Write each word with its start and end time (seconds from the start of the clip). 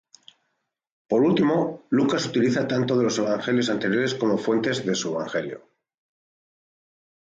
Por 1.09 1.21
último, 1.21 1.83
Lucas 1.91 2.25
utiliza 2.25 2.67
tanto 2.67 2.97
de 2.97 3.03
los 3.03 3.19
evangelios 3.19 3.69
anteriores 3.69 4.15
como 4.15 4.39
fuentes 4.39 4.83
de 4.83 4.95
su 4.95 5.09
Evangelio. 5.11 5.61